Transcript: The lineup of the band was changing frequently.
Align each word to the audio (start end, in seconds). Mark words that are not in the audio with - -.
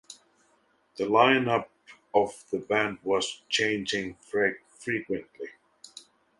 The 0.95 1.03
lineup 1.03 1.67
of 2.11 2.45
the 2.49 2.57
band 2.57 2.97
was 3.03 3.43
changing 3.49 4.15
frequently. 4.23 5.49